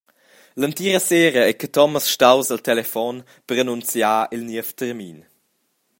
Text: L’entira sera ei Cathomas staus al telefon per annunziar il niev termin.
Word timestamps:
L’entira 0.59 0.99
sera 1.09 1.41
ei 1.45 1.55
Cathomas 1.61 2.05
staus 2.13 2.47
al 2.53 2.65
telefon 2.69 3.15
per 3.47 3.55
annunziar 3.59 4.21
il 4.35 4.41
niev 4.47 4.69
termin. 4.79 5.17